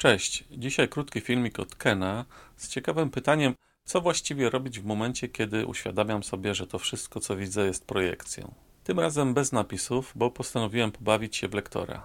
[0.00, 2.24] Cześć, dzisiaj krótki filmik od Kena
[2.56, 7.36] z ciekawym pytaniem, co właściwie robić w momencie, kiedy uświadamiam sobie, że to wszystko, co
[7.36, 8.54] widzę, jest projekcją.
[8.84, 12.04] Tym razem bez napisów, bo postanowiłem pobawić się w lektora.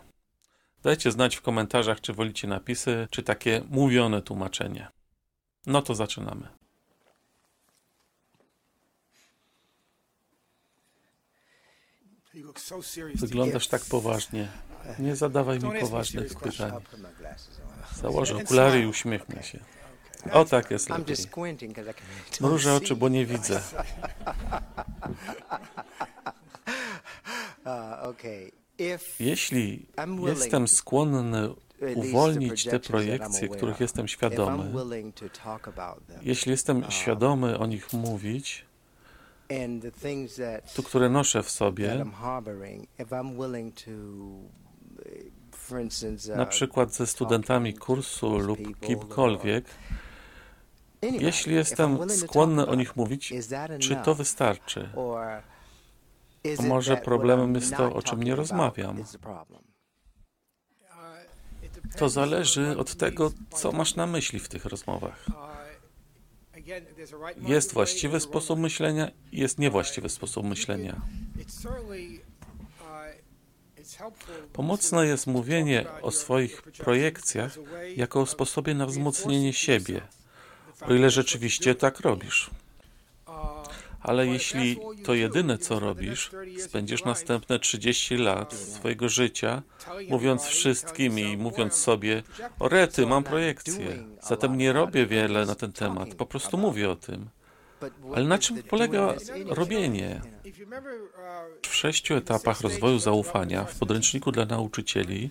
[0.83, 4.87] Dajcie znać w komentarzach, czy wolicie napisy, czy takie mówione tłumaczenie.
[5.65, 6.47] No to zaczynamy.
[13.15, 14.47] Wyglądasz tak poważnie.
[14.99, 16.71] Nie zadawaj mi poważnych pytań.
[18.01, 19.59] Założę okulary i uśmiechnę się.
[20.31, 21.15] O tak jest lepiej.
[22.41, 23.61] Mrużę oczy, bo nie widzę.
[29.19, 29.85] Jeśli
[30.27, 31.49] jestem skłonny
[31.95, 34.71] uwolnić te projekcje, których jestem świadomy,
[36.21, 38.65] jeśli jestem świadomy o nich mówić,
[40.75, 42.05] to które noszę w sobie,
[46.35, 49.65] na przykład ze studentami kursu lub kimkolwiek,
[51.01, 53.33] jeśli jestem skłonny o nich mówić,
[53.79, 54.89] czy to wystarczy?
[56.59, 59.03] Może problemem jest to, o czym nie rozmawiam?
[61.97, 65.25] To zależy od tego, co masz na myśli w tych rozmowach.
[67.41, 71.01] Jest właściwy sposób myślenia i jest niewłaściwy sposób myślenia.
[74.53, 77.57] Pomocne jest mówienie o swoich projekcjach
[77.95, 80.01] jako o sposobie na wzmocnienie siebie,
[80.81, 82.49] o ile rzeczywiście tak robisz.
[84.05, 89.61] Ale jeśli to jedyne, co robisz, spędzisz następne 30 lat swojego życia
[90.09, 92.23] mówiąc wszystkim i mówiąc sobie:
[92.59, 96.95] O rety, mam projekcję, zatem nie robię wiele na ten temat, po prostu mówię o
[96.95, 97.29] tym.
[98.15, 99.13] Ale na czym polega
[99.45, 100.21] robienie?
[101.61, 105.29] W sześciu etapach rozwoju zaufania w podręczniku dla nauczycieli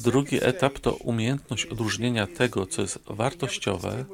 [0.00, 4.04] drugi etap to umiejętność odróżnienia tego, co jest wartościowe,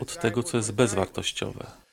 [0.00, 1.87] od tego, co jest bezwartościowe.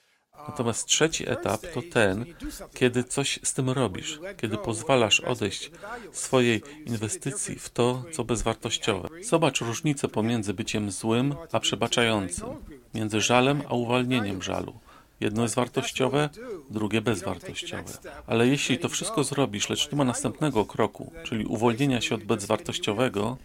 [0.48, 2.26] Natomiast trzeci etap to ten,
[2.74, 5.72] kiedy coś z tym robisz, kiedy pozwalasz odejść
[6.12, 9.10] swojej inwestycji w to, co bezwartościowe.
[9.24, 12.48] Zobacz różnicę pomiędzy byciem złym a przebaczającym,
[12.94, 14.74] między żalem a uwalnieniem żalu.
[15.20, 16.30] Jedno jest wartościowe,
[16.70, 17.94] drugie bezwartościowe.
[18.28, 23.38] Ale jeśli to wszystko zrobisz, lecz nie ma następnego kroku, czyli uwolnienia się od bezwartościowego,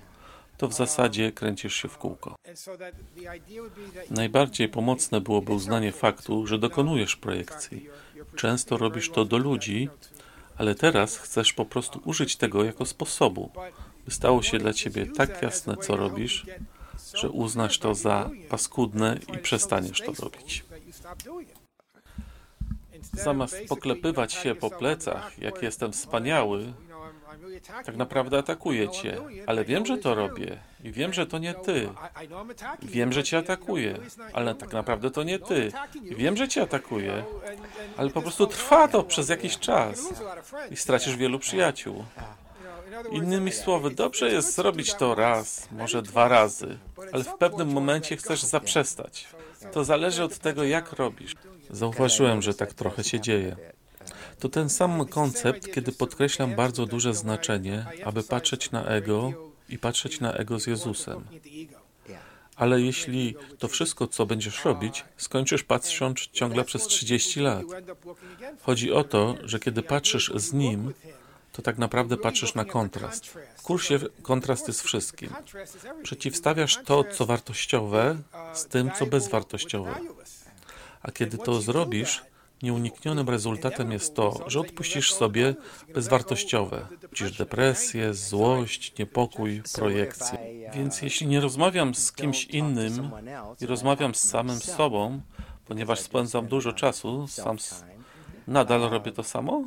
[0.57, 2.37] to w zasadzie kręcisz się w kółko.
[4.11, 7.87] Najbardziej pomocne byłoby uznanie faktu, że dokonujesz projekcji.
[8.37, 9.89] Często robisz to do ludzi,
[10.57, 13.51] ale teraz chcesz po prostu użyć tego jako sposobu,
[14.05, 16.47] by stało się dla ciebie tak jasne, co robisz,
[17.15, 20.65] że uznasz to za paskudne i przestaniesz to robić.
[23.13, 26.73] Zamiast poklepywać się po plecach, jak jestem wspaniały,
[27.87, 31.89] tak naprawdę atakuję cię, ale wiem, że to robię i wiem, że to nie ty.
[32.83, 33.99] Wiem, że cię atakuję,
[34.33, 35.73] ale tak naprawdę to nie ty.
[36.11, 37.25] I wiem, że cię atakuję,
[37.97, 40.01] ale po prostu trwa to przez jakiś czas
[40.71, 42.05] i stracisz wielu przyjaciół.
[43.11, 46.79] Innymi słowy, dobrze jest zrobić to raz, może dwa razy,
[47.13, 49.29] ale w pewnym momencie chcesz zaprzestać.
[49.73, 51.35] To zależy od tego, jak robisz.
[51.71, 53.57] Zauważyłem, że tak trochę się dzieje.
[54.41, 59.33] To ten sam koncept, kiedy podkreślam bardzo duże znaczenie, aby patrzeć na ego
[59.69, 61.25] i patrzeć na ego z Jezusem.
[62.57, 67.65] Ale jeśli to wszystko, co będziesz robić, skończysz patrząc ciągle przez 30 lat.
[68.63, 70.93] Chodzi o to, że kiedy patrzysz z Nim,
[71.53, 73.27] to tak naprawdę patrzysz na kontrast.
[73.57, 75.31] W kursie kontrast jest wszystkim.
[76.03, 78.17] Przeciwstawiasz to, co wartościowe,
[78.55, 79.95] z tym, co bezwartościowe.
[81.03, 82.23] A kiedy to zrobisz,
[82.63, 85.55] Nieuniknionym rezultatem jest to, że odpuścisz sobie
[85.95, 86.87] bezwartościowe.
[87.11, 90.39] Widzisz depresję, złość, niepokój, projekcję.
[90.75, 93.11] Więc jeśli nie rozmawiam z kimś innym
[93.61, 95.21] i rozmawiam z samym sobą,
[95.67, 97.85] ponieważ spędzam dużo czasu sam z...
[98.49, 99.65] Nadal robię to samo?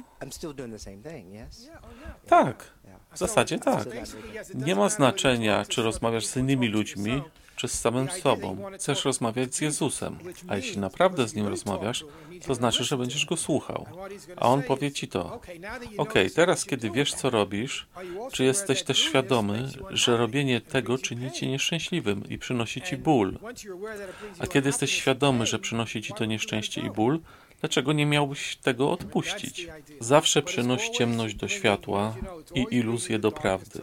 [2.27, 2.71] Tak,
[3.13, 3.87] w zasadzie tak.
[4.55, 7.21] Nie ma znaczenia, czy rozmawiasz z innymi ludźmi,
[7.63, 8.57] czy z samym sobą.
[8.75, 10.17] Chcesz rozmawiać z Jezusem,
[10.47, 12.05] a jeśli naprawdę z Nim rozmawiasz,
[12.47, 13.85] to znaczy, że będziesz Go słuchał.
[14.35, 15.41] A On powie Ci to.
[15.97, 17.87] Ok, teraz kiedy wiesz, co robisz,
[18.31, 23.39] czy jesteś też świadomy, że robienie tego czyni Cię nieszczęśliwym i przynosi Ci ból?
[24.39, 27.19] A kiedy jesteś świadomy, że przynosi Ci to nieszczęście i ból,
[27.61, 29.67] Dlaczego nie miałbyś tego odpuścić?
[29.99, 32.15] Zawsze przynoś ciemność do światła
[32.55, 33.81] i iluzję do prawdy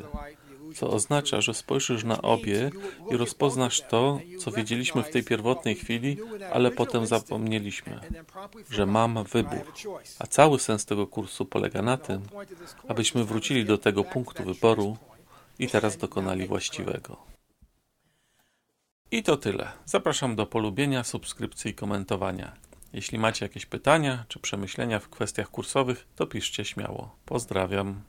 [0.75, 2.70] co oznacza, że spojrzysz na obie
[3.11, 6.17] i rozpoznasz to, co wiedzieliśmy w tej pierwotnej chwili,
[6.52, 8.00] ale potem zapomnieliśmy,
[8.70, 9.72] że mam wybór.
[10.19, 12.22] A cały sens tego kursu polega na tym,
[12.88, 14.96] abyśmy wrócili do tego punktu wyboru
[15.58, 17.17] i teraz dokonali właściwego.
[19.11, 19.72] I to tyle.
[19.84, 22.52] Zapraszam do polubienia, subskrypcji i komentowania.
[22.93, 27.17] Jeśli macie jakieś pytania czy przemyślenia w kwestiach kursowych, to piszcie śmiało.
[27.26, 28.02] Pozdrawiam.